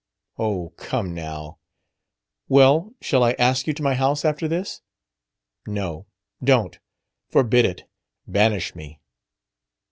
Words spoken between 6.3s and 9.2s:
Don't. Forbid it. Banish me."